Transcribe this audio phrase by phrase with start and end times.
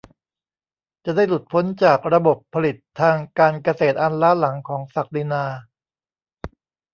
[1.05, 5.43] จะได้หลุดพ้นจากระบบผลิตทางการเกษตรอันล้าหลังของศักดินา